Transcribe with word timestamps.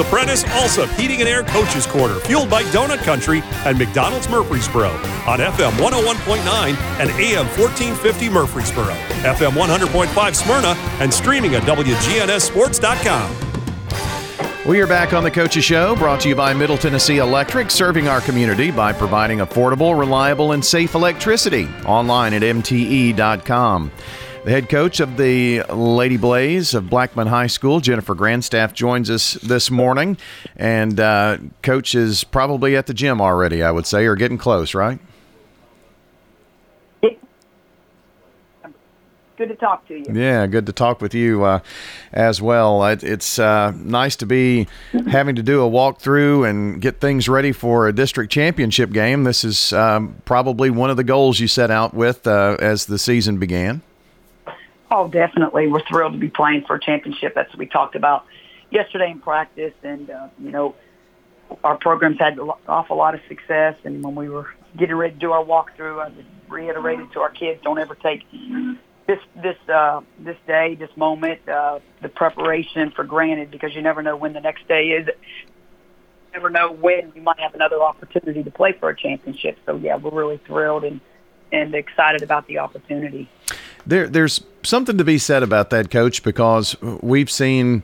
the 0.00 0.08
Prentice 0.08 0.44
Allsup 0.44 0.88
Heating 0.98 1.20
and 1.20 1.28
Air 1.28 1.42
Coaches 1.42 1.86
Corner, 1.86 2.14
fueled 2.20 2.48
by 2.48 2.62
Donut 2.64 3.04
Country 3.04 3.42
and 3.66 3.76
McDonald's 3.76 4.30
Murfreesboro 4.30 4.88
on 4.88 5.40
FM 5.40 5.72
101.9 5.72 6.74
and 7.00 7.10
AM 7.10 7.46
1450 7.60 8.30
Murfreesboro, 8.30 8.94
FM 9.24 9.50
100.5 9.50 10.34
Smyrna, 10.34 10.68
and 11.02 11.12
streaming 11.12 11.54
at 11.54 11.64
WGNSSports.com. 11.64 13.36
We 14.66 14.80
are 14.80 14.86
back 14.86 15.12
on 15.12 15.22
the 15.22 15.30
Coaches 15.30 15.64
Show, 15.64 15.94
brought 15.96 16.20
to 16.20 16.30
you 16.30 16.34
by 16.34 16.54
Middle 16.54 16.78
Tennessee 16.78 17.18
Electric, 17.18 17.70
serving 17.70 18.08
our 18.08 18.22
community 18.22 18.70
by 18.70 18.94
providing 18.94 19.40
affordable, 19.40 19.98
reliable, 19.98 20.52
and 20.52 20.64
safe 20.64 20.94
electricity. 20.94 21.68
Online 21.84 22.32
at 22.32 22.40
MTE.com. 22.40 23.90
The 24.42 24.50
head 24.50 24.70
coach 24.70 25.00
of 25.00 25.18
the 25.18 25.62
Lady 25.64 26.16
Blaze 26.16 26.72
of 26.72 26.88
Blackman 26.88 27.26
High 27.26 27.46
School, 27.46 27.80
Jennifer 27.80 28.14
Grandstaff, 28.14 28.72
joins 28.72 29.10
us 29.10 29.34
this 29.34 29.70
morning. 29.70 30.16
And 30.56 30.98
uh, 30.98 31.36
coach 31.60 31.94
is 31.94 32.24
probably 32.24 32.74
at 32.74 32.86
the 32.86 32.94
gym 32.94 33.20
already, 33.20 33.62
I 33.62 33.70
would 33.70 33.86
say, 33.86 34.06
or 34.06 34.16
getting 34.16 34.38
close, 34.38 34.74
right? 34.74 34.98
Good 39.40 39.48
to 39.48 39.54
talk 39.54 39.88
to 39.88 39.94
you. 39.94 40.04
Yeah, 40.12 40.46
good 40.46 40.66
to 40.66 40.72
talk 40.72 41.00
with 41.00 41.14
you 41.14 41.44
uh, 41.44 41.60
as 42.12 42.42
well. 42.42 42.84
It, 42.84 43.02
it's 43.02 43.38
uh, 43.38 43.72
nice 43.74 44.14
to 44.16 44.26
be 44.26 44.68
having 45.08 45.36
to 45.36 45.42
do 45.42 45.64
a 45.64 45.70
walkthrough 45.70 46.46
and 46.46 46.78
get 46.78 47.00
things 47.00 47.26
ready 47.26 47.52
for 47.52 47.88
a 47.88 47.92
district 47.92 48.30
championship 48.30 48.90
game. 48.90 49.24
This 49.24 49.42
is 49.42 49.72
um, 49.72 50.20
probably 50.26 50.68
one 50.68 50.90
of 50.90 50.98
the 50.98 51.04
goals 51.04 51.40
you 51.40 51.48
set 51.48 51.70
out 51.70 51.94
with 51.94 52.26
uh, 52.26 52.58
as 52.60 52.84
the 52.84 52.98
season 52.98 53.38
began. 53.38 53.80
Oh, 54.90 55.08
definitely. 55.08 55.68
We're 55.68 55.84
thrilled 55.84 56.14
to 56.14 56.18
be 56.18 56.28
playing 56.28 56.64
for 56.66 56.76
a 56.76 56.80
championship. 56.80 57.34
That's 57.34 57.50
what 57.50 57.58
we 57.58 57.66
talked 57.66 57.94
about 57.94 58.26
yesterday 58.70 59.10
in 59.10 59.20
practice. 59.20 59.74
And, 59.82 60.10
uh, 60.10 60.28
you 60.38 60.50
know, 60.50 60.74
our 61.62 61.76
program's 61.76 62.18
had 62.18 62.38
an 62.38 62.50
awful 62.66 62.96
lot 62.96 63.14
of 63.14 63.20
success. 63.28 63.76
And 63.84 64.02
when 64.02 64.14
we 64.14 64.28
were 64.28 64.48
getting 64.76 64.96
ready 64.96 65.14
to 65.14 65.18
do 65.18 65.32
our 65.32 65.44
walkthrough, 65.44 66.04
I 66.04 66.12
reiterated 66.48 67.12
to 67.12 67.20
our 67.20 67.30
kids, 67.30 67.60
don't 67.62 67.78
ever 67.78 67.94
take 67.94 68.24
this 69.06 69.18
this 69.42 69.56
uh, 69.68 70.00
this 70.18 70.36
day, 70.46 70.76
this 70.76 70.90
moment, 70.96 71.48
uh, 71.48 71.80
the 72.00 72.08
preparation 72.08 72.92
for 72.92 73.04
granted 73.04 73.50
because 73.50 73.74
you 73.74 73.82
never 73.82 74.02
know 74.02 74.16
when 74.16 74.32
the 74.32 74.40
next 74.40 74.66
day 74.68 74.88
is. 74.90 75.06
You 75.06 76.34
never 76.34 76.50
know 76.50 76.70
when 76.70 77.12
you 77.16 77.22
might 77.22 77.40
have 77.40 77.54
another 77.54 77.82
opportunity 77.82 78.44
to 78.44 78.50
play 78.52 78.72
for 78.78 78.88
a 78.88 78.96
championship. 78.96 79.58
So 79.66 79.76
yeah, 79.76 79.96
we're 79.96 80.12
really 80.12 80.40
thrilled 80.46 80.84
and 80.84 81.00
and 81.50 81.74
excited 81.74 82.22
about 82.22 82.46
the 82.46 82.58
opportunity. 82.58 83.28
There, 83.86 84.08
there's 84.08 84.42
something 84.62 84.98
to 84.98 85.04
be 85.04 85.18
said 85.18 85.42
about 85.42 85.70
that, 85.70 85.90
coach, 85.90 86.22
because 86.22 86.80
we've 86.82 87.30
seen 87.30 87.82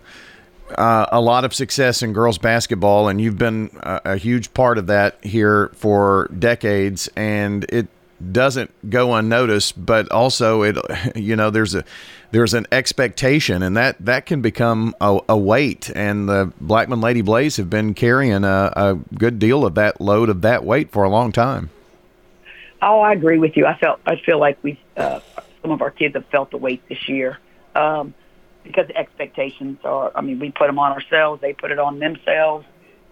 uh, 0.74 1.06
a 1.12 1.20
lot 1.20 1.44
of 1.44 1.54
success 1.54 2.02
in 2.02 2.12
girls 2.12 2.38
basketball, 2.38 3.08
and 3.08 3.20
you've 3.20 3.38
been 3.38 3.70
a, 3.82 4.00
a, 4.04 4.16
huge 4.16 4.52
part 4.52 4.78
of 4.78 4.88
that 4.88 5.16
here 5.24 5.70
for 5.74 6.28
decades, 6.38 7.08
and 7.16 7.64
it 7.68 7.86
doesn't 8.32 8.90
go 8.90 9.14
unnoticed. 9.14 9.84
But 9.84 10.10
also, 10.10 10.62
it 10.62 10.76
you 11.16 11.36
know 11.36 11.50
there's 11.50 11.74
a 11.74 11.84
there's 12.32 12.54
an 12.54 12.66
expectation, 12.72 13.62
and 13.62 13.76
that 13.76 13.96
that 14.04 14.26
can 14.26 14.42
become 14.42 14.94
a, 15.00 15.20
a 15.28 15.36
weight. 15.36 15.90
And 15.94 16.28
the 16.28 16.52
Blackman 16.60 17.00
Lady 17.00 17.22
Blaze 17.22 17.56
have 17.56 17.70
been 17.70 17.94
carrying 17.94 18.44
a, 18.44 18.72
a 18.76 18.98
good 19.16 19.38
deal 19.38 19.64
of 19.64 19.74
that 19.76 20.00
load 20.00 20.28
of 20.28 20.42
that 20.42 20.64
weight 20.64 20.90
for 20.90 21.04
a 21.04 21.08
long 21.08 21.32
time. 21.32 21.70
Oh, 22.82 23.00
I 23.00 23.12
agree 23.12 23.38
with 23.38 23.56
you. 23.56 23.66
I 23.66 23.78
felt 23.78 24.00
I 24.04 24.16
feel 24.16 24.38
like 24.38 24.58
we 24.62 24.78
uh, 24.96 25.20
some 25.66 25.72
of 25.72 25.82
our 25.82 25.90
kids 25.90 26.14
have 26.14 26.26
felt 26.26 26.52
the 26.52 26.56
weight 26.56 26.88
this 26.88 27.08
year 27.08 27.38
um, 27.74 28.14
because 28.62 28.86
the 28.86 28.96
expectations 28.96 29.78
are. 29.82 30.12
I 30.14 30.20
mean, 30.20 30.38
we 30.38 30.52
put 30.52 30.68
them 30.68 30.78
on 30.78 30.92
ourselves; 30.92 31.40
they 31.40 31.54
put 31.54 31.72
it 31.72 31.78
on 31.80 31.98
themselves. 31.98 32.64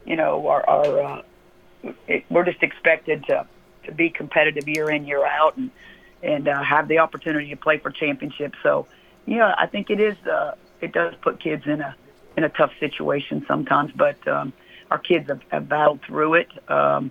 You 0.06 0.14
know, 0.14 0.46
our, 0.46 0.68
our 0.68 1.02
uh, 1.02 1.22
it, 2.06 2.24
we're 2.30 2.44
just 2.44 2.62
expected 2.62 3.26
to 3.26 3.46
to 3.86 3.92
be 3.92 4.08
competitive 4.08 4.68
year 4.68 4.88
in 4.88 5.04
year 5.04 5.26
out 5.26 5.56
and 5.56 5.72
and 6.22 6.46
uh, 6.46 6.62
have 6.62 6.86
the 6.86 6.98
opportunity 6.98 7.50
to 7.50 7.56
play 7.56 7.78
for 7.78 7.90
championships. 7.90 8.56
So, 8.62 8.86
know, 9.38 9.52
I 9.58 9.66
think 9.66 9.90
it 9.90 9.98
is. 9.98 10.16
Uh, 10.24 10.54
it 10.80 10.92
does 10.92 11.14
put 11.22 11.40
kids 11.40 11.66
in 11.66 11.80
a 11.80 11.96
in 12.36 12.44
a 12.44 12.48
tough 12.48 12.70
situation 12.78 13.44
sometimes, 13.48 13.90
but 13.96 14.28
um, 14.28 14.52
our 14.92 14.98
kids 14.98 15.28
have, 15.28 15.40
have 15.48 15.68
battled 15.68 16.02
through 16.02 16.34
it. 16.34 16.70
Um, 16.70 17.10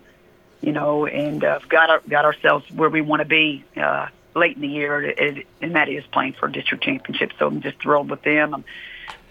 you 0.62 0.72
know, 0.72 1.06
and 1.06 1.44
uh, 1.44 1.60
got 1.68 1.90
our, 1.90 2.02
got 2.08 2.24
ourselves 2.24 2.64
where 2.72 2.90
we 2.90 3.02
want 3.02 3.20
to 3.20 3.28
be. 3.28 3.66
Uh, 3.76 4.08
late 4.36 4.56
in 4.56 4.62
the 4.62 4.68
year, 4.68 5.14
and 5.62 5.76
that 5.76 5.90
is 5.90 6.04
playing 6.12 6.34
for 6.34 6.48
a 6.48 6.52
district 6.52 6.84
championship. 6.84 7.32
So 7.38 7.48
I'm 7.48 7.62
just 7.62 7.80
thrilled 7.80 8.10
with 8.10 8.24
them. 8.24 8.54
I'm 8.54 8.66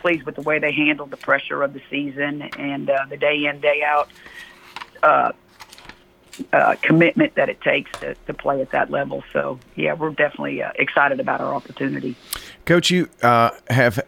pleased 0.00 0.24
with 0.24 0.34
the 0.34 0.42
way 0.42 0.58
they 0.58 0.72
handled 0.72 1.10
the 1.10 1.16
pressure 1.16 1.62
of 1.62 1.72
the 1.74 1.82
season 1.90 2.42
and 2.42 2.90
uh, 2.90 3.06
the 3.08 3.16
day 3.16 3.46
in, 3.46 3.60
day 3.60 3.82
out 3.82 4.10
uh, 5.02 5.32
uh, 6.52 6.76
commitment 6.82 7.34
that 7.34 7.48
it 7.48 7.60
takes 7.60 7.90
to, 8.00 8.14
to 8.26 8.34
play 8.34 8.60
at 8.60 8.70
that 8.70 8.90
level. 8.90 9.22
So, 9.32 9.58
yeah, 9.76 9.94
we're 9.94 10.10
definitely 10.10 10.62
uh, 10.62 10.72
excited 10.76 11.20
about 11.20 11.40
our 11.40 11.54
opportunity. 11.54 12.16
Coach, 12.64 12.90
you 12.90 13.08
uh, 13.22 13.50
have 13.68 14.00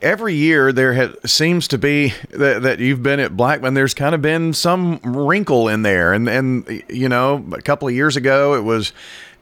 every 0.00 0.34
year 0.34 0.72
there 0.72 0.92
has, 0.92 1.14
seems 1.30 1.66
to 1.68 1.78
be 1.78 2.14
that, 2.30 2.62
that 2.62 2.78
you've 2.78 3.02
been 3.02 3.20
at 3.20 3.36
Blackman. 3.36 3.74
There's 3.74 3.94
kind 3.94 4.14
of 4.14 4.22
been 4.22 4.52
some 4.52 5.00
wrinkle 5.02 5.68
in 5.68 5.82
there, 5.82 6.12
and 6.12 6.28
and 6.28 6.82
you 6.88 7.08
know, 7.08 7.44
a 7.52 7.62
couple 7.62 7.88
of 7.88 7.94
years 7.94 8.16
ago 8.16 8.54
it 8.54 8.62
was 8.62 8.92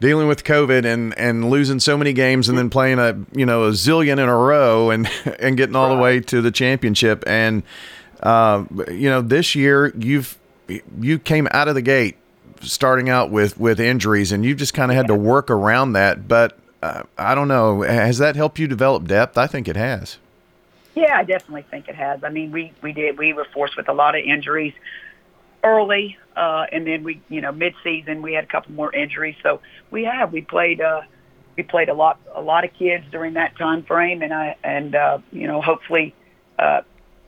dealing 0.01 0.27
with 0.27 0.45
COVID 0.45 0.85
and 0.85 1.17
and 1.19 1.51
losing 1.51 1.81
so 1.81 1.97
many 1.97 2.13
games 2.13 2.49
and 2.49 2.57
then 2.57 2.71
playing 2.71 2.99
a 2.99 3.17
you 3.33 3.47
know 3.47 3.65
a 3.65 3.71
zillion 3.71 4.15
in 4.15 4.29
a 4.29 4.37
row 4.37 4.91
and 4.91 5.09
and 5.39 5.57
getting 5.57 5.77
all 5.77 5.95
the 5.95 6.01
way 6.01 6.21
to 6.21 6.41
the 6.41 6.51
championship. 6.51 7.23
And 7.27 7.63
uh, 8.23 8.65
you 8.89 9.11
know 9.11 9.21
this 9.21 9.55
year 9.55 9.93
you've 9.97 10.39
you 11.01 11.19
came 11.19 11.49
out 11.51 11.69
of 11.69 11.75
the 11.75 11.83
gate 11.83 12.17
starting 12.63 13.11
out 13.11 13.31
with 13.31 13.59
with 13.59 13.79
injuries 13.79 14.33
and 14.33 14.43
you 14.45 14.55
just 14.55 14.73
kind 14.73 14.91
of 14.91 14.97
had 14.97 15.09
to 15.09 15.15
work 15.15 15.51
around 15.51 15.93
that. 15.93 16.27
But 16.27 16.59
uh, 16.85 17.03
I 17.17 17.35
don't 17.35 17.49
know. 17.49 17.83
Has 17.83 18.19
that 18.19 18.37
helped 18.37 18.59
you 18.59 18.67
develop 18.67 19.07
depth? 19.07 19.39
I 19.39 19.47
think 19.47 19.69
it 19.69 19.77
has. 19.77 20.19
Yeah 20.95 21.17
I 21.19 21.25
definitely 21.25 21.67
think 21.71 21.89
it 21.89 21.97
has. 21.97 22.23
I 22.23 22.31
mean 22.31 22.53
we 22.53 22.73
we 22.83 22.93
did 22.93 23.19
we 23.19 23.33
were 23.33 23.47
forced 23.53 23.77
with 23.77 23.89
a 23.89 23.93
lot 23.93 24.15
of 24.15 24.25
injuries 24.25 24.75
early, 25.65 26.19
uh, 26.37 26.67
and 26.71 26.87
then 26.87 27.03
we, 27.03 27.21
you 27.29 27.41
know, 27.41 27.51
mid-season 27.51 28.23
we 28.23 28.35
had 28.35 28.45
a 28.45 28.47
couple 28.47 28.73
more 28.73 28.95
injuries. 28.95 29.35
So 29.43 29.61
we 29.91 30.05
have. 30.05 30.33
We 30.33 30.43
played 30.43 30.81
uh, 30.81 31.01
we 31.57 31.63
played 31.63 31.89
a 31.89 31.95
lot 31.95 32.21
a 32.35 32.43
lot 32.43 32.65
of 32.65 32.73
kids 32.75 33.05
during 33.11 33.35
that 33.35 33.57
time 33.57 33.83
frame, 33.83 34.23
and 34.23 34.33
I 34.33 34.57
and 34.63 34.95
uh, 34.95 35.19
you 35.33 35.47
know 35.47 35.61
hopefully 35.61 36.15
uh, 36.59 36.83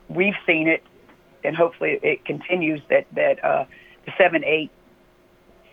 we've 0.09 0.37
seen 0.47 0.69
it, 0.69 0.84
and 1.43 1.56
hopefully 1.56 1.99
it 2.03 2.25
continues 2.25 2.83
that 2.91 3.06
that 3.12 3.43
uh, 3.43 3.65
the 4.05 4.12
seven 4.19 4.44
eight 4.44 4.71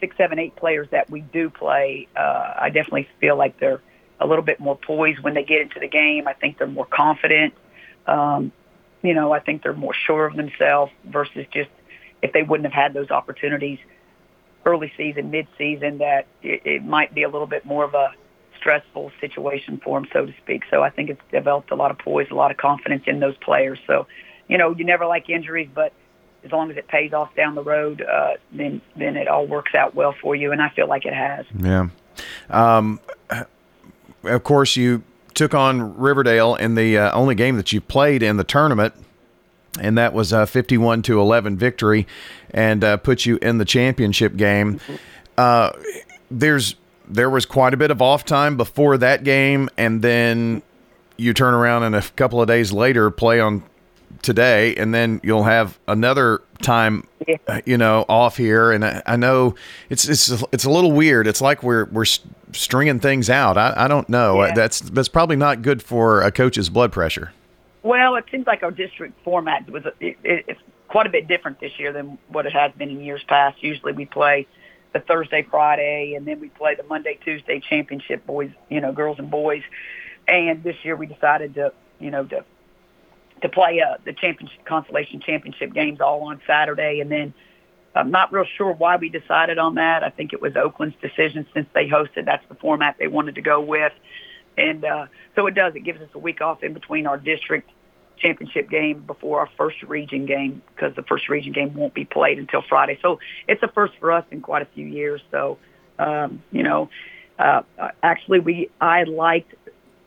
six 0.04 0.18
seven 0.18 0.38
eight 0.38 0.54
players 0.58 0.90
that 0.92 1.10
we 1.10 1.22
do 1.22 1.50
play, 1.50 2.10
uh, 2.18 2.56
I 2.60 2.70
definitely 2.74 3.08
feel 3.22 3.38
like 3.38 3.58
they're 3.58 3.82
a 4.20 4.28
little 4.28 4.44
bit 4.44 4.60
more 4.60 4.78
poised 4.78 5.22
when 5.24 5.34
they 5.34 5.44
get 5.44 5.62
into 5.62 5.80
the 5.80 5.88
game. 5.88 6.28
I 6.28 6.34
think 6.34 6.58
they're 6.58 6.68
more 6.68 6.86
confident. 6.86 7.54
Um, 8.06 8.52
you 9.02 9.14
know, 9.14 9.32
I 9.32 9.40
think 9.40 9.64
they're 9.64 9.74
more 9.74 9.94
sure 9.94 10.26
of 10.26 10.36
themselves 10.36 10.92
versus 11.06 11.46
just 11.54 11.70
if 12.22 12.34
they 12.34 12.44
wouldn't 12.44 12.66
have 12.66 12.74
had 12.74 12.94
those 12.94 13.12
opportunities 13.12 13.80
early 14.66 14.92
season, 14.98 15.32
mid 15.32 15.48
season, 15.58 16.00
that 16.00 16.28
it, 16.42 16.62
it 16.66 16.84
might 16.84 17.16
be 17.16 17.24
a 17.24 17.30
little 17.30 17.48
bit 17.48 17.66
more 17.66 17.86
of 17.86 17.94
a 17.94 18.12
stressful 18.58 19.10
situation 19.22 19.80
for 19.82 19.98
them, 20.02 20.10
so 20.12 20.26
to 20.26 20.34
speak. 20.44 20.64
So 20.70 20.84
I 20.84 20.90
think 20.90 21.12
it's 21.12 21.22
developed 21.32 21.72
a 21.72 21.76
lot 21.76 21.92
of 21.92 21.98
poise, 21.98 22.28
a 22.30 22.36
lot 22.36 22.52
of 22.52 22.58
confidence 22.58 23.04
in 23.08 23.22
those 23.22 23.38
players. 23.38 23.80
So, 23.88 24.06
you 24.50 24.58
know, 24.58 24.76
you 24.76 24.84
never 24.84 25.06
like 25.06 25.30
injuries, 25.30 25.70
but 25.74 25.94
as 26.44 26.52
long 26.52 26.72
as 26.72 26.78
it 26.78 26.88
pays 26.88 27.14
off 27.14 27.34
down 27.36 27.56
the 27.56 27.64
road, 27.64 28.02
uh, 28.02 28.34
then 28.52 28.82
then 28.96 29.16
it 29.16 29.28
all 29.28 29.48
works 29.48 29.74
out 29.76 29.96
well 29.96 30.14
for 30.22 30.36
you, 30.36 30.52
and 30.52 30.62
I 30.62 30.70
feel 30.70 30.88
like 30.88 31.06
it 31.06 31.14
has. 31.14 31.46
Yeah. 31.58 31.88
Um, 32.50 33.00
of 34.24 34.44
course, 34.44 34.76
you 34.76 35.04
took 35.34 35.54
on 35.54 35.98
Riverdale 35.98 36.56
in 36.56 36.76
the 36.76 36.98
uh, 36.98 37.12
only 37.14 37.36
game 37.36 37.58
that 37.58 37.74
you 37.74 37.82
played 37.82 38.22
in 38.22 38.38
the 38.38 38.44
tournament 38.44 38.94
and 39.80 39.98
that 39.98 40.14
was 40.14 40.32
a 40.32 40.46
51 40.46 41.02
to 41.04 41.20
11 41.20 41.58
victory 41.58 42.08
and 42.52 42.84
uh, 42.84 42.98
put 42.98 43.26
you 43.26 43.38
in 43.42 43.58
the 43.58 43.66
championship 43.66 44.36
game. 44.36 44.80
Uh, 45.38 45.72
there's 46.30 46.76
there 47.08 47.30
was 47.30 47.46
quite 47.46 47.74
a 47.74 47.78
bit 47.78 47.92
of 47.92 48.02
off 48.02 48.24
time 48.24 48.56
before 48.56 48.98
that 48.98 49.24
game, 49.24 49.70
and 49.78 50.02
then 50.02 50.62
you 51.18 51.34
turn 51.34 51.54
around 51.54 51.84
and 51.84 51.96
a 51.96 52.02
couple 52.02 52.42
of 52.42 52.48
days 52.48 52.72
later 52.72 53.12
play 53.12 53.40
on 53.40 53.62
today, 54.22 54.76
and 54.76 54.94
then 54.94 55.20
you'll 55.24 55.44
have 55.44 55.80
another 55.88 56.42
time, 56.62 57.08
uh, 57.48 57.62
you 57.66 57.78
know, 57.78 58.06
off 58.08 58.38
here. 58.38 58.72
And 58.72 58.86
I, 58.86 59.02
I, 59.06 59.16
know 59.16 59.56
it's 59.90 60.08
it's 60.08 60.30
it's 60.52 60.66
a 60.66 60.70
little 60.70 60.92
weird. 60.92 61.28
It's 61.28 61.42
like 61.42 61.64
we're 61.64 61.86
we're 61.86 62.06
stringing 62.54 63.00
things 63.00 63.30
out. 63.30 63.58
I, 63.58 63.74
I 63.76 63.88
don't 63.88 64.08
know. 64.10 64.44
Yeah. 64.44 64.54
That's 64.54 64.80
that's 64.80 65.10
probably 65.10 65.36
not 65.36 65.62
good 65.62 65.82
for 65.82 66.22
a 66.22 66.32
coach's 66.32 66.70
blood 66.70 66.92
pressure. 66.92 67.34
Well, 67.84 68.16
it 68.16 68.26
seems 68.32 68.48
like 68.48 68.64
our 68.64 68.72
district 68.72 69.22
format 69.24 69.70
was 69.70 69.86
it, 70.00 70.18
it, 70.24 70.46
it's 70.48 70.62
quite 70.88 71.06
a 71.06 71.10
bit 71.10 71.28
different 71.28 71.60
this 71.60 71.78
year 71.78 71.92
than 71.92 72.18
what 72.30 72.46
it 72.46 72.54
has 72.54 72.72
been 72.74 72.90
in 72.90 73.02
years 73.02 73.24
past. 73.28 73.62
Usually, 73.62 73.94
we 73.94 74.06
play 74.06 74.48
the 74.94 75.00
Thursday, 75.00 75.42
Friday, 75.42 76.14
and 76.16 76.26
then 76.26 76.40
we 76.40 76.50
play 76.50 76.76
the 76.76 76.84
Monday, 76.84 77.18
Tuesday 77.24 77.60
championship 77.60 78.26
boys, 78.26 78.52
you 78.70 78.80
know, 78.80 78.92
girls 78.94 79.20
and 79.20 79.30
boys. 79.30 79.64
And 80.28 80.64
this 80.64 80.76
year, 80.84 80.96
we 80.96 81.08
decided 81.08 81.56
to, 81.56 81.74
you 82.00 82.12
know, 82.12 82.24
to 82.26 82.46
to 83.44 83.50
play 83.50 83.82
uh, 83.82 83.98
the 84.06 84.14
championship 84.14 84.66
consolation 84.66 85.20
championship 85.20 85.74
games 85.74 86.00
all 86.02 86.24
on 86.24 86.42
Saturday, 86.48 87.02
and 87.02 87.12
then 87.12 87.34
I'm 87.94 88.10
not 88.10 88.32
real 88.34 88.46
sure 88.58 88.72
why 88.72 88.96
we 88.96 89.10
decided 89.10 89.60
on 89.60 89.76
that. 89.76 90.04
I 90.04 90.10
think 90.10 90.34
it 90.34 90.42
was 90.42 90.56
Oakland's 90.56 90.96
decision 91.02 91.46
since 91.54 91.68
they 91.74 91.88
hosted. 91.88 92.26
That's 92.26 92.44
the 92.48 92.56
format 92.56 92.96
they 92.98 93.08
wanted 93.08 93.36
to 93.36 93.42
go 93.42 93.62
with, 93.62 93.92
and 94.58 94.84
uh, 94.84 95.06
so 95.36 95.46
it 95.48 95.56
does. 95.56 95.76
It 95.76 95.82
gives 95.82 96.02
us 96.02 96.10
a 96.14 96.20
week 96.20 96.42
off 96.42 96.64
in 96.64 96.74
between 96.74 97.06
our 97.06 97.18
district 97.18 97.70
championship 98.18 98.70
game 98.70 99.02
before 99.02 99.42
our 99.42 99.50
first 99.58 99.84
region 99.84 100.26
game 100.26 100.62
because 100.74 100.96
the 100.96 101.04
first 101.04 101.28
region 101.28 101.52
game 101.52 101.74
won't 101.74 101.94
be 101.94 102.06
played 102.06 102.40
until 102.40 102.62
Friday. 102.62 102.98
So 103.02 103.20
it's 103.48 103.62
a 103.62 103.68
first 103.68 103.94
for 104.00 104.12
us 104.12 104.24
in 104.32 104.40
quite 104.40 104.62
a 104.62 104.68
few 104.74 104.86
years. 104.86 105.22
So 105.32 105.58
um, 106.00 106.42
you 106.52 106.64
know, 106.64 106.90
uh, 107.38 107.64
actually 108.02 108.40
we 108.40 108.70
I 108.80 109.04
liked 109.04 109.54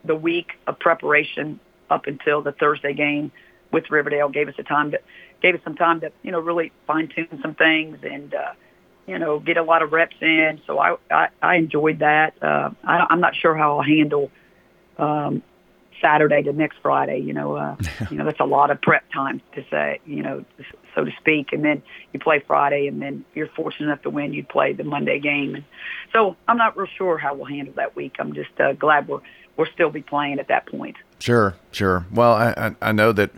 the 0.04 0.16
week 0.16 0.52
of 0.66 0.78
preparation 0.78 1.60
up 1.90 2.06
until 2.06 2.42
the 2.42 2.52
Thursday 2.52 2.92
game 2.92 3.32
with 3.72 3.90
Riverdale. 3.90 4.28
Gave 4.28 4.48
us 4.48 4.54
a 4.58 4.62
time 4.62 4.92
to 4.92 5.00
gave 5.42 5.54
us 5.54 5.60
some 5.64 5.76
time 5.76 6.00
to 6.00 6.12
you 6.22 6.32
know 6.32 6.40
really 6.40 6.72
fine 6.86 7.08
tune 7.08 7.38
some 7.42 7.54
things 7.54 7.98
and. 8.02 8.34
uh 8.34 8.52
you 9.08 9.20
know, 9.20 9.38
get 9.38 9.56
a 9.56 9.62
lot 9.62 9.82
of 9.82 9.92
reps 9.92 10.16
in. 10.20 10.60
So 10.66 10.78
I 10.80 10.96
I, 11.10 11.28
I 11.40 11.54
enjoyed 11.56 12.00
that. 12.00 12.34
Uh, 12.42 12.70
I, 12.84 13.06
I'm 13.08 13.20
not 13.20 13.36
sure 13.36 13.54
how 13.54 13.78
I'll 13.78 13.84
handle 13.84 14.30
um, 14.98 15.42
Saturday 16.00 16.42
to 16.42 16.52
next 16.52 16.78
Friday. 16.82 17.18
You 17.18 17.32
know, 17.32 17.56
uh, 17.56 17.76
you 18.10 18.16
know 18.16 18.24
that's 18.24 18.40
a 18.40 18.44
lot 18.44 18.70
of 18.70 18.80
prep 18.80 19.04
time 19.12 19.40
to 19.54 19.64
say, 19.70 20.00
you 20.06 20.22
know, 20.22 20.44
so 20.94 21.04
to 21.04 21.10
speak. 21.18 21.52
And 21.52 21.64
then 21.64 21.82
you 22.12 22.20
play 22.20 22.42
Friday, 22.46 22.86
and 22.86 23.00
then 23.00 23.24
if 23.30 23.36
you're 23.36 23.48
fortunate 23.48 23.86
enough 23.86 24.02
to 24.02 24.10
win, 24.10 24.32
you 24.32 24.44
play 24.44 24.72
the 24.72 24.84
Monday 24.84 25.18
game. 25.18 25.54
And 25.54 25.64
so 26.12 26.36
I'm 26.48 26.56
not 26.56 26.76
real 26.76 26.88
sure 26.96 27.18
how 27.18 27.34
we'll 27.34 27.46
handle 27.46 27.74
that 27.76 27.96
week. 27.96 28.16
I'm 28.18 28.34
just 28.34 28.58
uh, 28.60 28.72
glad 28.72 29.08
we're 29.08 29.20
we'll 29.56 29.68
still 29.72 29.90
be 29.90 30.02
playing 30.02 30.38
at 30.38 30.48
that 30.48 30.66
point. 30.66 30.96
Sure, 31.18 31.54
sure. 31.72 32.06
Well, 32.12 32.32
I 32.32 32.74
I 32.80 32.92
know 32.92 33.12
that 33.12 33.30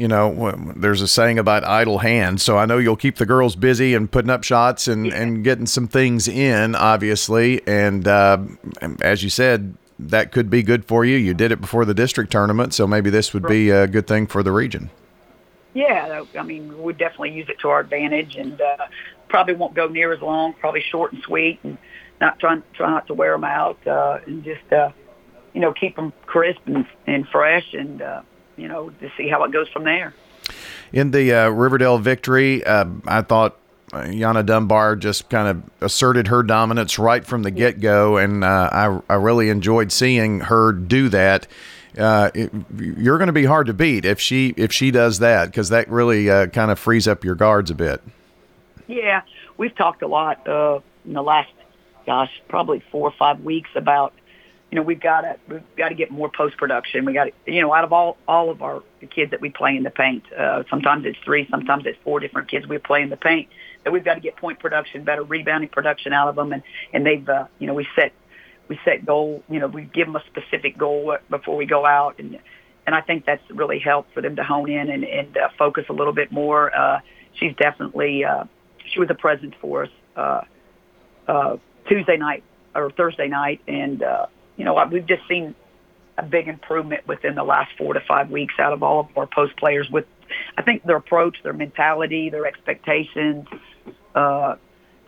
you 0.00 0.08
know, 0.08 0.52
there's 0.76 1.02
a 1.02 1.08
saying 1.08 1.38
about 1.38 1.62
idle 1.64 1.98
hands. 1.98 2.42
So 2.42 2.56
I 2.56 2.64
know 2.64 2.78
you'll 2.78 2.96
keep 2.96 3.16
the 3.16 3.26
girls 3.26 3.56
busy 3.56 3.94
and 3.94 4.10
putting 4.10 4.30
up 4.30 4.44
shots 4.44 4.88
and, 4.88 5.06
yeah. 5.06 5.20
and 5.20 5.44
getting 5.44 5.66
some 5.66 5.88
things 5.88 6.28
in, 6.28 6.74
obviously. 6.74 7.60
And 7.66 8.08
uh, 8.08 8.38
as 9.02 9.22
you 9.22 9.28
said, 9.28 9.74
that 10.08 10.32
could 10.32 10.50
be 10.50 10.62
good 10.62 10.84
for 10.84 11.04
you. 11.04 11.16
You 11.16 11.34
did 11.34 11.52
it 11.52 11.60
before 11.60 11.84
the 11.84 11.94
district 11.94 12.32
tournament, 12.32 12.74
so 12.74 12.86
maybe 12.86 13.10
this 13.10 13.34
would 13.34 13.46
be 13.46 13.70
a 13.70 13.86
good 13.86 14.06
thing 14.06 14.26
for 14.26 14.42
the 14.42 14.52
region. 14.52 14.90
Yeah, 15.74 16.24
I 16.38 16.42
mean, 16.42 16.82
we 16.82 16.92
definitely 16.92 17.32
use 17.32 17.48
it 17.48 17.60
to 17.60 17.68
our 17.68 17.80
advantage, 17.80 18.34
and 18.36 18.60
uh, 18.60 18.86
probably 19.28 19.54
won't 19.54 19.74
go 19.74 19.86
near 19.86 20.12
as 20.12 20.20
long. 20.20 20.54
Probably 20.54 20.82
short 20.82 21.12
and 21.12 21.22
sweet, 21.22 21.60
and 21.62 21.78
not 22.20 22.38
trying 22.40 22.62
try 22.74 22.90
not 22.90 23.06
to 23.06 23.14
wear 23.14 23.32
them 23.32 23.44
out, 23.44 23.78
uh, 23.86 24.18
and 24.26 24.42
just 24.42 24.72
uh, 24.72 24.90
you 25.52 25.60
know 25.60 25.72
keep 25.72 25.94
them 25.94 26.12
crisp 26.26 26.60
and, 26.66 26.86
and 27.06 27.28
fresh, 27.28 27.72
and 27.72 28.02
uh, 28.02 28.22
you 28.56 28.66
know 28.66 28.90
to 28.90 29.12
see 29.16 29.28
how 29.28 29.44
it 29.44 29.52
goes 29.52 29.68
from 29.68 29.84
there. 29.84 30.12
In 30.92 31.12
the 31.12 31.32
uh, 31.32 31.48
Riverdale 31.50 31.98
victory, 31.98 32.64
uh, 32.64 32.86
I 33.06 33.22
thought 33.22 33.56
Yana 33.92 34.46
Dunbar 34.46 34.96
just 34.96 35.28
kind 35.28 35.48
of 35.48 35.62
asserted 35.80 36.28
her 36.28 36.42
dominance 36.42 36.98
right 36.98 37.24
from 37.24 37.42
the 37.42 37.50
get 37.50 37.80
go, 37.80 38.16
and 38.16 38.44
uh, 38.44 38.68
I, 38.72 39.00
I 39.12 39.16
really 39.16 39.48
enjoyed 39.48 39.90
seeing 39.90 40.40
her 40.40 40.72
do 40.72 41.08
that. 41.08 41.46
Uh, 41.98 42.30
it, 42.34 42.52
you're 42.78 43.18
going 43.18 43.26
to 43.26 43.32
be 43.32 43.44
hard 43.44 43.66
to 43.66 43.74
beat 43.74 44.04
if 44.04 44.20
she 44.20 44.54
if 44.56 44.72
she 44.72 44.92
does 44.92 45.18
that 45.18 45.46
because 45.46 45.70
that 45.70 45.88
really 45.88 46.30
uh, 46.30 46.46
kind 46.46 46.70
of 46.70 46.78
frees 46.78 47.08
up 47.08 47.24
your 47.24 47.34
guards 47.34 47.70
a 47.70 47.74
bit. 47.74 48.00
Yeah, 48.86 49.22
we've 49.56 49.74
talked 49.74 50.02
a 50.02 50.06
lot 50.06 50.46
uh, 50.46 50.80
in 51.04 51.14
the 51.14 51.22
last, 51.22 51.50
gosh, 52.06 52.30
probably 52.48 52.82
four 52.92 53.08
or 53.08 53.14
five 53.18 53.40
weeks 53.40 53.70
about 53.74 54.12
you 54.70 54.76
know 54.76 54.82
we've 54.82 55.00
got 55.00 55.22
to 55.22 55.36
we've 55.48 55.76
got 55.76 55.88
to 55.88 55.96
get 55.96 56.12
more 56.12 56.30
post 56.30 56.56
production. 56.58 57.04
We 57.04 57.12
got 57.12 57.24
to 57.24 57.32
you 57.52 57.60
know 57.60 57.74
out 57.74 57.82
of 57.82 57.92
all 57.92 58.18
all 58.28 58.50
of 58.50 58.62
our 58.62 58.84
kids 59.10 59.32
that 59.32 59.40
we 59.40 59.50
play 59.50 59.76
in 59.76 59.82
the 59.82 59.90
paint, 59.90 60.22
uh, 60.32 60.62
sometimes 60.70 61.04
it's 61.06 61.18
three, 61.24 61.48
sometimes 61.50 61.86
it's 61.86 61.98
four 62.04 62.20
different 62.20 62.48
kids 62.48 62.68
we 62.68 62.78
play 62.78 63.02
in 63.02 63.10
the 63.10 63.16
paint 63.16 63.48
that 63.84 63.92
we've 63.92 64.04
got 64.04 64.14
to 64.14 64.20
get 64.20 64.36
point 64.36 64.58
production, 64.58 65.04
better 65.04 65.22
rebounding 65.22 65.70
production 65.70 66.12
out 66.12 66.28
of 66.28 66.36
them, 66.36 66.52
and 66.52 66.62
and 66.92 67.06
they've 67.06 67.28
uh, 67.28 67.46
you 67.58 67.66
know 67.66 67.74
we 67.74 67.86
set 67.96 68.12
we 68.68 68.78
set 68.84 69.04
goal, 69.04 69.42
you 69.48 69.58
know 69.58 69.66
we 69.66 69.82
give 69.82 70.06
them 70.06 70.16
a 70.16 70.22
specific 70.26 70.78
goal 70.78 71.16
before 71.28 71.56
we 71.56 71.66
go 71.66 71.86
out, 71.86 72.18
and 72.18 72.38
and 72.86 72.94
I 72.94 73.00
think 73.00 73.24
that's 73.26 73.42
really 73.50 73.78
helped 73.78 74.12
for 74.14 74.20
them 74.20 74.36
to 74.36 74.44
hone 74.44 74.70
in 74.70 74.90
and 74.90 75.04
and 75.04 75.36
uh, 75.36 75.48
focus 75.58 75.84
a 75.88 75.92
little 75.92 76.12
bit 76.12 76.32
more. 76.32 76.74
Uh, 76.74 77.00
she's 77.34 77.54
definitely 77.56 78.24
uh, 78.24 78.44
she 78.92 79.00
was 79.00 79.08
a 79.10 79.14
presence 79.14 79.54
for 79.60 79.84
us 79.84 79.90
uh, 80.16 80.40
uh, 81.28 81.56
Tuesday 81.88 82.16
night 82.16 82.42
or 82.74 82.90
Thursday 82.90 83.28
night, 83.28 83.60
and 83.66 84.02
uh, 84.02 84.26
you 84.56 84.64
know 84.64 84.82
we've 84.90 85.06
just 85.06 85.22
seen 85.28 85.54
a 86.18 86.22
big 86.22 86.48
improvement 86.48 87.06
within 87.06 87.34
the 87.34 87.44
last 87.44 87.70
four 87.78 87.94
to 87.94 88.00
five 88.06 88.30
weeks 88.30 88.54
out 88.58 88.72
of 88.72 88.82
all 88.82 89.00
of 89.00 89.06
our 89.16 89.26
post 89.26 89.56
players 89.56 89.88
with 89.90 90.04
I 90.56 90.62
think 90.62 90.84
their 90.84 90.96
approach, 90.96 91.36
their 91.42 91.52
mentality, 91.52 92.30
their 92.30 92.46
expectations, 92.46 93.46
uh, 94.14 94.56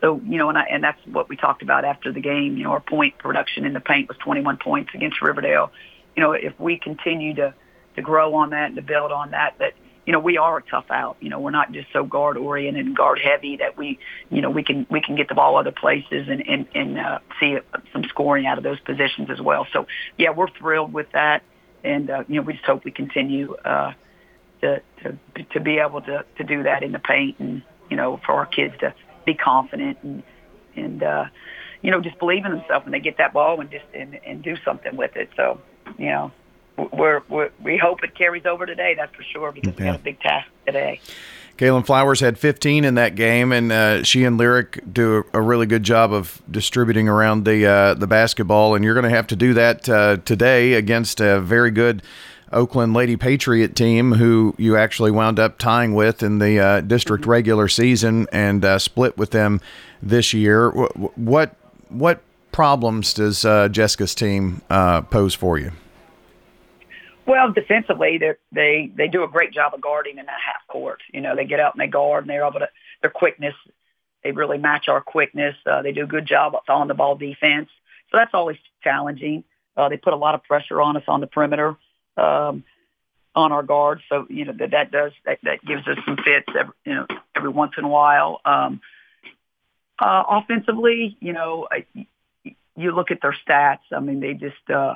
so 0.03 0.21
you 0.27 0.37
know, 0.37 0.49
and 0.49 0.59
I, 0.59 0.65
and 0.65 0.83
that's 0.83 0.99
what 1.07 1.29
we 1.29 1.37
talked 1.37 1.63
about 1.63 1.85
after 1.85 2.13
the 2.13 2.21
game. 2.21 2.57
You 2.57 2.65
know, 2.65 2.73
our 2.73 2.81
point 2.81 3.17
production 3.19 3.65
in 3.65 3.73
the 3.73 3.81
paint 3.81 4.09
was 4.09 4.19
21 4.19 4.59
points 4.59 4.91
against 4.95 5.23
Riverdale. 5.23 5.71
You 6.17 6.23
know, 6.23 6.33
if 6.33 6.59
we 6.59 6.77
continue 6.77 7.35
to 7.35 7.55
to 7.95 8.03
grow 8.03 8.35
on 8.35 8.51
that 8.51 8.67
and 8.67 8.77
to 8.77 8.83
build 8.83 9.13
on 9.13 9.31
that, 9.31 9.55
that 9.61 9.75
you 10.05 10.13
know 10.13 10.19
we 10.19 10.39
are 10.39 10.59
a 10.59 10.63
tough 10.63 10.87
out. 10.91 11.17
You 11.21 11.31
know, 11.31 11.39
we're 11.39 11.53
not 11.53 11.71
just 11.71 11.87
so 11.93 12.05
guard 12.05 12.37
oriented 12.37 12.85
and 12.85 12.97
guard 12.97 13.21
heavy 13.23 13.59
that 13.59 13.79
we 13.79 14.01
you 14.29 14.41
know 14.41 14.51
we 14.51 14.65
can 14.65 14.89
we 14.91 15.01
can 15.01 15.15
get 15.15 15.29
the 15.29 15.37
ball 15.37 15.57
other 15.57 15.71
places 15.73 16.27
and 16.29 16.43
and 16.49 16.67
and 16.75 16.99
uh, 16.99 17.21
see 17.39 17.59
some 17.93 18.03
scoring 18.09 18.45
out 18.45 18.59
of 18.59 18.65
those 18.65 18.81
positions 18.81 19.31
as 19.31 19.41
well. 19.41 19.69
So 19.73 19.87
yeah, 20.19 20.31
we're 20.31 20.51
thrilled 20.51 20.93
with 20.93 21.13
that, 21.13 21.45
and 21.85 22.11
uh, 22.11 22.25
you 22.27 22.37
know 22.37 22.43
we 22.43 22.55
just 22.55 22.65
hope 22.65 22.85
we 22.85 22.91
continue. 22.91 23.55
Uh, 23.55 23.93
to, 24.63 24.83
to 25.03 25.19
to 25.53 25.61
be 25.61 25.79
able 25.79 26.01
to 26.03 26.25
to 26.37 26.45
do 26.45 26.63
that 26.63 26.83
in 26.83 26.93
the 26.93 26.99
paint 26.99 27.39
and 27.39 27.63
you 27.91 27.97
know 27.97 28.21
for 28.25 28.33
our 28.33 28.47
kids 28.47 28.75
to 28.81 28.95
be 29.27 29.35
confident 29.35 29.99
and 30.03 30.23
and 30.77 31.03
uh, 31.03 31.27
you 31.83 31.91
know 31.91 32.01
just 32.01 32.19
believe 32.19 32.45
in 32.45 32.53
themselves 32.53 32.85
when 32.85 32.93
they 32.93 33.01
get 33.01 33.19
that 33.19 33.33
ball 33.33 33.61
and 33.61 33.71
just 33.71 33.85
and, 33.95 34.19
and 34.25 34.43
do 34.43 34.57
something 34.65 34.97
with 34.97 35.17
it. 35.17 35.29
So 35.37 35.61
you 35.99 36.07
know 36.07 36.33
we're, 36.77 37.23
we're 37.29 37.51
we 37.63 37.77
hope 37.77 38.03
it 38.03 38.15
carries 38.15 38.47
over 38.47 38.67
today. 38.67 38.95
That's 38.97 39.15
for 39.15 39.23
sure 39.23 39.53
because 39.53 39.77
we 39.77 39.85
got 39.85 39.97
a 39.97 39.99
big 39.99 40.21
task 40.21 40.49
today. 40.67 41.01
Kaylin 41.59 41.85
Flowers 41.85 42.21
had 42.21 42.39
15 42.39 42.85
in 42.85 42.95
that 42.95 43.15
game, 43.15 43.53
and 43.53 43.71
uh, 43.71 44.03
she 44.03 44.25
and 44.25 44.39
Lyric 44.39 44.83
do 44.91 45.25
a, 45.35 45.39
a, 45.39 45.41
really 45.41 45.67
good 45.67 45.83
job 45.83 46.13
of 46.13 46.41
distributing 46.51 47.09
around 47.09 47.45
the 47.45 47.67
uh, 47.67 47.95
the 47.95 48.07
basketball. 48.07 48.75
And 48.75 48.85
you're 48.85 48.95
going 48.95 49.05
to 49.05 49.11
have 49.11 49.27
to 49.29 49.37
do 49.37 49.53
that 49.55 49.89
uh, 49.89 50.17
today 50.25 50.73
against 50.73 51.21
a 51.21 51.41
very 51.41 51.71
good 51.71 52.03
Oakland 52.53 52.95
Lady 52.95 53.17
Patriot 53.17 53.75
team, 53.75 54.13
who 54.13 54.55
you 54.59 54.77
actually 54.77 55.11
wound 55.11 55.39
up 55.39 55.59
tying 55.59 55.95
with 55.95 56.23
in 56.23 56.39
the 56.39 56.59
uh, 56.59 56.81
district 56.81 57.23
mm-hmm. 57.23 57.31
regular 57.31 57.69
season 57.69 58.27
and 58.33 58.65
uh, 58.65 58.79
split 58.79 59.17
with 59.17 59.31
them 59.31 59.61
this 60.03 60.33
year. 60.33 60.71
What 60.71 61.57
what 61.89 62.23
problems 62.53 63.15
does 63.15 63.45
uh, 63.45 63.69
Jessica's 63.69 64.15
team 64.15 64.63
uh, 64.71 65.03
pose 65.03 65.35
for 65.35 65.59
you? 65.59 65.73
Well, 67.27 67.53
defensively, 67.53 68.19
they 68.19 68.33
they 68.51 68.91
they 68.95 69.09
do 69.09 69.23
a 69.23 69.29
great 69.29 69.53
job 69.53 69.75
of 69.75 69.81
guarding 69.81 70.19
in 70.19 70.27
that 70.27 70.41
half 70.45 70.67
court. 70.69 71.01
You 71.13 71.21
know, 71.21 71.37
they 71.37 71.45
get 71.45 71.61
out 71.61 71.75
and 71.75 71.81
they 71.81 71.87
guard, 71.87 72.25
and 72.25 72.31
they're 72.31 72.47
able 72.47 72.61
to 72.61 72.69
their 73.01 73.11
quickness. 73.11 73.55
They 74.25 74.33
really 74.33 74.59
match 74.59 74.89
our 74.89 75.01
quickness. 75.01 75.57
Uh, 75.65 75.83
they 75.83 75.93
do 75.93 76.05
a 76.05 76.07
good 76.07 76.27
job 76.27 76.55
of 76.55 76.63
on 76.69 76.89
the 76.89 76.95
ball 76.95 77.17
defense. 77.17 77.69
So 78.11 78.19
that's 78.19 78.35
always 78.35 78.57
challenging. 78.83 79.45
Uh, 79.77 79.89
they 79.89 79.97
put 79.97 80.13
a 80.13 80.17
lot 80.17 80.35
of 80.35 80.45
pressure 80.45 80.81
on 80.81 80.97
us 80.97 81.05
on 81.09 81.21
the 81.21 81.27
perimeter 81.27 81.77
um, 82.17 82.65
on 83.35 83.53
our 83.53 83.63
guards. 83.63 84.03
So 84.09 84.27
you 84.29 84.45
know 84.45 84.53
that 84.59 84.71
that 84.73 84.91
does 84.91 85.13
that, 85.25 85.39
that 85.43 85.65
gives 85.65 85.87
us 85.87 85.99
some 86.05 86.17
fits 86.17 86.49
every 86.59 86.75
you 86.85 86.95
know 86.95 87.07
every 87.37 87.51
once 87.51 87.73
in 87.79 87.85
a 87.85 87.89
while. 87.89 88.41
Um, 88.45 88.81
uh, 89.99 90.25
offensively, 90.29 91.17
you 91.21 91.33
know, 91.33 91.69
I, 91.71 91.87
you 92.77 92.93
look 92.93 93.11
at 93.11 93.21
their 93.23 93.37
stats. 93.47 93.81
I 93.93 94.01
mean, 94.01 94.21
they 94.21 94.35
just 94.35 94.71
uh, 94.71 94.95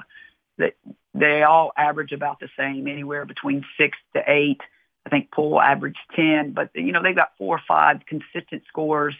they 0.58 0.73
they 1.14 1.42
all 1.42 1.73
average 1.76 2.12
about 2.12 2.40
the 2.40 2.49
same, 2.58 2.87
anywhere 2.87 3.25
between 3.25 3.64
six 3.78 3.96
to 4.14 4.23
eight. 4.26 4.61
I 5.06 5.08
think 5.08 5.30
Poole 5.30 5.61
averaged 5.61 5.99
ten, 6.14 6.52
but 6.52 6.70
you 6.75 6.92
know 6.92 7.02
they've 7.02 7.14
got 7.14 7.32
four 7.38 7.56
or 7.56 7.62
five 7.66 8.00
consistent 8.06 8.64
scores 8.68 9.14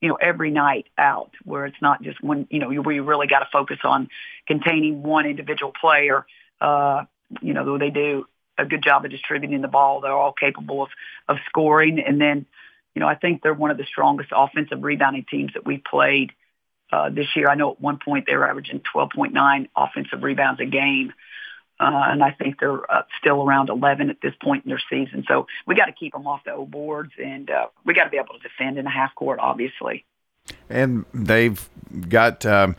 you 0.00 0.08
know, 0.08 0.14
every 0.14 0.50
night 0.50 0.86
out 0.96 1.32
where 1.44 1.66
it's 1.66 1.80
not 1.82 2.02
just 2.02 2.22
when, 2.22 2.46
you 2.50 2.60
know, 2.60 2.68
where 2.82 2.94
you 2.94 3.02
really 3.02 3.26
got 3.26 3.40
to 3.40 3.48
focus 3.52 3.78
on 3.84 4.08
containing 4.46 5.02
one 5.02 5.26
individual 5.26 5.72
player 5.72 6.24
you 6.60 7.54
know, 7.54 7.78
they 7.78 7.90
do 7.90 8.26
a 8.58 8.64
good 8.64 8.82
job 8.82 9.04
of 9.04 9.10
distributing 9.10 9.62
the 9.62 9.68
ball. 9.68 10.00
They're 10.00 10.12
all 10.12 10.32
capable 10.32 10.82
of, 10.82 10.88
of 11.28 11.36
scoring. 11.48 12.00
And 12.00 12.20
then, 12.20 12.46
you 12.94 13.00
know, 13.00 13.06
I 13.06 13.14
think 13.14 13.42
they're 13.42 13.54
one 13.54 13.70
of 13.70 13.78
the 13.78 13.84
strongest 13.84 14.30
offensive 14.34 14.82
rebounding 14.82 15.24
teams 15.30 15.52
that 15.54 15.64
we've 15.64 15.84
played 15.84 16.32
uh, 16.92 17.10
this 17.10 17.26
year. 17.36 17.48
I 17.48 17.54
know 17.54 17.72
at 17.72 17.80
one 17.80 17.98
point 18.04 18.26
they 18.26 18.36
were 18.36 18.48
averaging 18.48 18.82
12.9 18.94 19.68
offensive 19.76 20.22
rebounds 20.22 20.60
a 20.60 20.66
game. 20.66 21.12
Uh, 21.80 22.10
and 22.10 22.24
I 22.24 22.32
think 22.32 22.58
they're 22.58 22.90
uh, 22.90 23.02
still 23.20 23.40
around 23.40 23.68
11 23.68 24.10
at 24.10 24.16
this 24.20 24.34
point 24.42 24.64
in 24.64 24.70
their 24.70 24.82
season. 24.90 25.24
So 25.28 25.46
we 25.64 25.76
got 25.76 25.86
to 25.86 25.92
keep 25.92 26.12
them 26.12 26.26
off 26.26 26.40
the 26.44 26.52
O 26.52 26.66
boards, 26.66 27.12
and 27.22 27.48
uh, 27.48 27.68
we 27.84 27.94
got 27.94 28.04
to 28.04 28.10
be 28.10 28.16
able 28.16 28.34
to 28.34 28.40
defend 28.40 28.78
in 28.78 28.84
the 28.84 28.90
half 28.90 29.14
court, 29.14 29.38
obviously. 29.40 30.04
And 30.68 31.04
they've 31.12 31.68
got 32.08 32.44
um, 32.44 32.76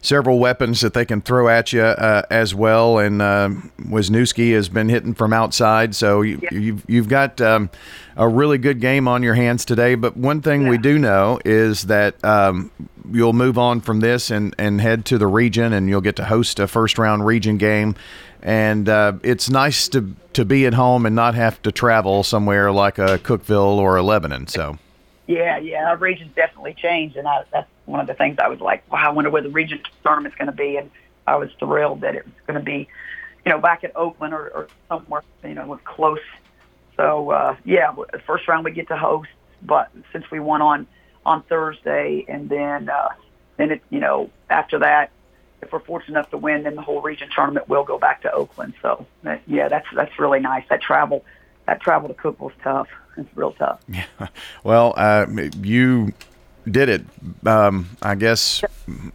several 0.00 0.38
weapons 0.38 0.80
that 0.80 0.94
they 0.94 1.04
can 1.04 1.20
throw 1.20 1.48
at 1.48 1.72
you 1.72 1.82
uh, 1.82 2.22
as 2.30 2.54
well. 2.54 2.98
And 2.98 3.22
uh, 3.22 3.50
Wisniewski 3.80 4.52
has 4.54 4.68
been 4.68 4.88
hitting 4.88 5.14
from 5.14 5.32
outside, 5.32 5.94
so 5.94 6.22
you, 6.22 6.38
have 6.38 6.52
you've, 6.52 6.84
you've 6.88 7.08
got 7.08 7.40
um, 7.40 7.70
a 8.16 8.28
really 8.28 8.58
good 8.58 8.80
game 8.80 9.08
on 9.08 9.22
your 9.22 9.34
hands 9.34 9.64
today. 9.64 9.94
But 9.94 10.16
one 10.16 10.42
thing 10.42 10.62
yeah. 10.62 10.70
we 10.70 10.78
do 10.78 10.98
know 10.98 11.40
is 11.44 11.82
that 11.84 12.22
um, 12.24 12.70
you'll 13.10 13.32
move 13.32 13.58
on 13.58 13.80
from 13.80 14.00
this 14.00 14.30
and, 14.30 14.54
and 14.58 14.80
head 14.80 15.04
to 15.06 15.18
the 15.18 15.26
region, 15.26 15.72
and 15.72 15.88
you'll 15.88 16.00
get 16.00 16.16
to 16.16 16.24
host 16.24 16.58
a 16.58 16.66
first 16.66 16.98
round 16.98 17.26
region 17.26 17.58
game. 17.58 17.94
And 18.44 18.88
uh, 18.88 19.14
it's 19.22 19.48
nice 19.48 19.88
to 19.88 20.14
to 20.32 20.44
be 20.44 20.66
at 20.66 20.74
home 20.74 21.06
and 21.06 21.14
not 21.14 21.34
have 21.34 21.62
to 21.62 21.70
travel 21.70 22.24
somewhere 22.24 22.72
like 22.72 22.98
a 22.98 23.18
Cookeville 23.18 23.76
or 23.76 23.96
a 23.96 24.02
Lebanon. 24.02 24.46
So. 24.48 24.78
Yeah, 25.26 25.58
yeah, 25.58 25.88
our 25.88 25.96
region's 25.96 26.34
definitely 26.34 26.74
changed, 26.74 27.16
and 27.16 27.28
I, 27.28 27.44
that's 27.52 27.68
one 27.86 28.00
of 28.00 28.06
the 28.06 28.14
things 28.14 28.38
I 28.40 28.48
was 28.48 28.60
like, 28.60 28.90
wow, 28.90 29.08
I 29.08 29.10
wonder 29.10 29.30
where 29.30 29.42
the 29.42 29.50
region 29.50 29.80
tournament's 30.02 30.36
going 30.36 30.46
to 30.46 30.56
be, 30.56 30.76
and 30.76 30.90
I 31.26 31.36
was 31.36 31.50
thrilled 31.58 32.00
that 32.00 32.14
it 32.16 32.24
was 32.24 32.34
going 32.46 32.58
to 32.58 32.64
be, 32.64 32.88
you 33.44 33.52
know, 33.52 33.58
back 33.58 33.84
at 33.84 33.96
Oakland 33.96 34.34
or, 34.34 34.48
or 34.48 34.68
somewhere, 34.88 35.22
you 35.44 35.54
know, 35.54 35.78
close. 35.84 36.18
So 36.96 37.30
uh, 37.30 37.56
yeah, 37.64 37.94
first 38.26 38.48
round 38.48 38.64
we 38.64 38.72
get 38.72 38.88
to 38.88 38.96
host, 38.96 39.30
but 39.62 39.90
since 40.12 40.30
we 40.30 40.40
won 40.40 40.60
on 40.62 40.86
on 41.24 41.42
Thursday, 41.44 42.24
and 42.28 42.48
then 42.48 42.88
uh, 42.88 43.08
then 43.56 43.70
it, 43.70 43.82
you 43.90 44.00
know, 44.00 44.30
after 44.50 44.80
that, 44.80 45.10
if 45.62 45.72
we're 45.72 45.80
fortunate 45.80 46.18
enough 46.18 46.30
to 46.30 46.36
win, 46.36 46.64
then 46.64 46.74
the 46.74 46.82
whole 46.82 47.00
region 47.00 47.28
tournament 47.34 47.68
will 47.68 47.84
go 47.84 47.98
back 47.98 48.22
to 48.22 48.32
Oakland. 48.32 48.74
So 48.82 49.06
that, 49.22 49.42
yeah, 49.46 49.68
that's 49.68 49.86
that's 49.94 50.18
really 50.18 50.40
nice. 50.40 50.64
That 50.68 50.82
travel, 50.82 51.24
that 51.72 51.80
travel 51.80 52.08
to 52.08 52.14
Cookeville's 52.14 52.52
tough. 52.62 52.88
It's 53.16 53.28
real 53.34 53.52
tough. 53.52 53.80
Yeah. 53.88 54.04
Well, 54.62 54.92
uh, 54.96 55.26
you 55.62 56.12
did 56.70 56.88
it. 56.90 57.02
Um, 57.46 57.88
I 58.02 58.14
guess 58.14 58.62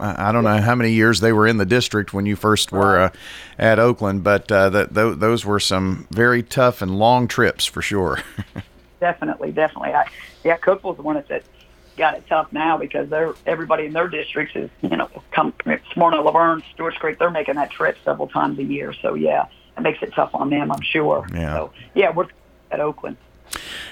I 0.00 0.32
don't 0.32 0.44
know 0.44 0.60
how 0.60 0.74
many 0.74 0.90
years 0.90 1.20
they 1.20 1.32
were 1.32 1.46
in 1.46 1.56
the 1.56 1.66
district 1.66 2.12
when 2.12 2.26
you 2.26 2.34
first 2.34 2.72
were 2.72 2.98
uh, 2.98 3.10
at 3.58 3.78
Oakland, 3.78 4.24
but 4.24 4.50
uh, 4.50 4.70
that 4.70 4.94
th- 4.94 5.18
those 5.18 5.44
were 5.44 5.60
some 5.60 6.06
very 6.10 6.42
tough 6.42 6.82
and 6.82 6.98
long 6.98 7.28
trips 7.28 7.64
for 7.64 7.80
sure. 7.80 8.18
definitely, 9.00 9.52
definitely. 9.52 9.94
I, 9.94 10.06
yeah, 10.44 10.58
Cookeville's 10.58 10.96
the 10.96 11.02
one 11.02 11.22
that's 11.28 11.46
got 11.96 12.14
it 12.14 12.24
tough 12.28 12.52
now 12.52 12.76
because 12.76 13.08
they're 13.08 13.34
everybody 13.46 13.86
in 13.86 13.92
their 13.92 14.08
districts 14.08 14.54
is 14.56 14.70
you 14.82 14.96
know 14.96 15.08
come 15.30 15.52
Smyrna, 15.92 16.20
La 16.20 16.32
Vergne, 16.32 16.62
Stewart's 16.74 16.98
Creek. 16.98 17.18
They're 17.18 17.30
making 17.30 17.54
that 17.54 17.70
trip 17.70 17.96
several 18.04 18.28
times 18.28 18.58
a 18.58 18.64
year. 18.64 18.92
So 18.92 19.14
yeah, 19.14 19.46
it 19.76 19.80
makes 19.80 20.02
it 20.02 20.12
tough 20.12 20.34
on 20.34 20.50
them. 20.50 20.72
I'm 20.72 20.82
sure. 20.82 21.26
Yeah. 21.32 21.54
So 21.54 21.72
yeah, 21.94 22.10
we're 22.10 22.26
at 22.70 22.80
Oakland. 22.80 23.16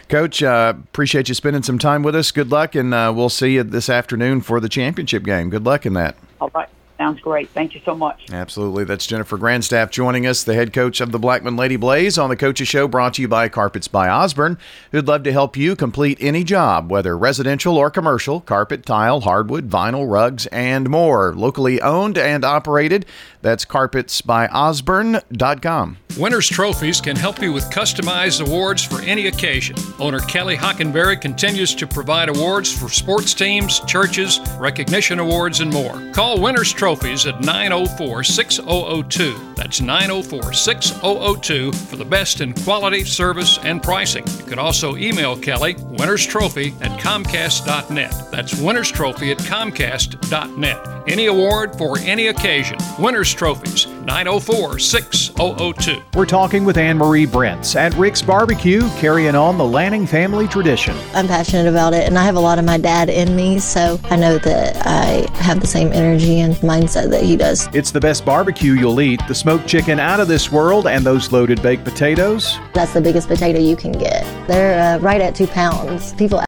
Coach, 0.08 0.42
uh, 0.42 0.74
appreciate 0.76 1.28
you 1.28 1.34
spending 1.34 1.62
some 1.62 1.78
time 1.78 2.02
with 2.02 2.14
us. 2.14 2.30
Good 2.30 2.50
luck, 2.50 2.74
and 2.74 2.92
uh, 2.92 3.12
we'll 3.14 3.28
see 3.28 3.54
you 3.54 3.62
this 3.62 3.88
afternoon 3.88 4.40
for 4.40 4.60
the 4.60 4.68
championship 4.68 5.24
game. 5.24 5.50
Good 5.50 5.64
luck 5.64 5.86
in 5.86 5.94
that. 5.94 6.16
All 6.40 6.50
right. 6.54 6.68
Sounds 6.98 7.20
great. 7.20 7.50
Thank 7.50 7.74
you 7.74 7.82
so 7.84 7.94
much. 7.94 8.30
Absolutely. 8.32 8.84
That's 8.84 9.06
Jennifer 9.06 9.36
Grandstaff 9.36 9.90
joining 9.90 10.26
us, 10.26 10.44
the 10.44 10.54
head 10.54 10.72
coach 10.72 11.02
of 11.02 11.12
the 11.12 11.18
Blackman 11.18 11.54
Lady 11.54 11.76
Blaze 11.76 12.16
on 12.16 12.30
the 12.30 12.36
Coaches 12.36 12.68
Show, 12.68 12.88
brought 12.88 13.14
to 13.14 13.22
you 13.22 13.28
by 13.28 13.50
Carpets 13.50 13.86
by 13.86 14.08
Osborne, 14.08 14.56
who'd 14.92 15.06
love 15.06 15.22
to 15.24 15.32
help 15.32 15.58
you 15.58 15.76
complete 15.76 16.16
any 16.22 16.42
job, 16.42 16.90
whether 16.90 17.16
residential 17.16 17.76
or 17.76 17.90
commercial, 17.90 18.40
carpet, 18.40 18.86
tile, 18.86 19.20
hardwood, 19.20 19.68
vinyl, 19.68 20.10
rugs, 20.10 20.46
and 20.46 20.88
more. 20.88 21.34
Locally 21.34 21.82
owned 21.82 22.16
and 22.16 22.46
operated. 22.46 23.04
That's 23.46 23.64
carpetsbyosborne.com. 23.64 25.96
Winners 26.18 26.48
Trophies 26.48 27.00
can 27.00 27.14
help 27.14 27.40
you 27.40 27.52
with 27.52 27.70
customized 27.70 28.44
awards 28.44 28.82
for 28.82 29.00
any 29.02 29.28
occasion. 29.28 29.76
Owner 30.00 30.18
Kelly 30.18 30.56
Hockenberry 30.56 31.20
continues 31.20 31.72
to 31.76 31.86
provide 31.86 32.28
awards 32.28 32.76
for 32.76 32.88
sports 32.88 33.34
teams, 33.34 33.78
churches, 33.80 34.40
recognition 34.58 35.20
awards, 35.20 35.60
and 35.60 35.72
more. 35.72 36.10
Call 36.12 36.40
Winners 36.40 36.72
Trophies 36.72 37.24
at 37.26 37.40
904 37.40 38.24
6002. 38.24 39.54
That's 39.56 39.80
904 39.80 40.52
6002 40.52 41.72
for 41.72 41.96
the 41.96 42.04
best 42.04 42.40
in 42.42 42.52
quality, 42.52 43.04
service, 43.04 43.58
and 43.62 43.82
pricing. 43.82 44.24
You 44.38 44.44
can 44.44 44.58
also 44.58 44.96
email 44.96 45.36
Kelly, 45.36 45.76
Winners 45.80 46.26
Trophy 46.26 46.74
at 46.82 47.00
Comcast.net. 47.00 48.30
That's 48.30 48.54
Winners 48.60 48.92
Trophy 48.92 49.32
at 49.32 49.38
Comcast.net. 49.38 51.08
Any 51.08 51.26
award 51.26 51.76
for 51.76 51.98
any 51.98 52.26
occasion. 52.28 52.76
Winners 52.98 53.32
Trophies, 53.32 53.86
904 54.06 54.78
6002. 54.78 56.00
We're 56.14 56.26
talking 56.26 56.64
with 56.64 56.76
Anne 56.76 56.96
Marie 56.96 57.26
Brents 57.26 57.74
at 57.74 57.92
Rick's 57.94 58.22
Barbecue, 58.22 58.88
carrying 58.90 59.34
on 59.34 59.58
the 59.58 59.64
Lanning 59.64 60.06
family 60.06 60.46
tradition. 60.46 60.96
I'm 61.12 61.26
passionate 61.26 61.68
about 61.68 61.92
it, 61.92 62.06
and 62.06 62.16
I 62.16 62.22
have 62.22 62.36
a 62.36 62.40
lot 62.40 62.60
of 62.60 62.64
my 62.64 62.78
dad 62.78 63.10
in 63.10 63.34
me, 63.34 63.58
so 63.58 63.98
I 64.04 64.14
know 64.14 64.38
that 64.38 64.76
I 64.86 65.28
have 65.42 65.60
the 65.60 65.66
same 65.66 65.92
energy 65.92 66.38
and 66.38 66.54
mindset 66.58 67.10
that 67.10 67.24
he 67.24 67.36
does. 67.36 67.68
It's 67.74 67.90
the 67.90 67.98
best 67.98 68.24
barbecue 68.24 68.74
you'll 68.74 69.00
eat 69.00 69.20
the 69.26 69.34
smoked 69.34 69.66
chicken 69.66 69.98
out 69.98 70.20
of 70.20 70.28
this 70.28 70.52
world, 70.52 70.86
and 70.86 71.04
those 71.04 71.32
loaded 71.32 71.60
baked 71.60 71.82
potatoes. 71.82 72.58
That's 72.74 72.92
the 72.92 73.00
biggest 73.00 73.26
potato 73.26 73.58
you 73.58 73.74
can 73.74 73.90
get. 73.90 74.22
They're 74.46 74.98
uh, 74.98 75.00
right 75.00 75.20
at 75.20 75.34
two 75.34 75.48
pounds. 75.48 76.14
People 76.14 76.38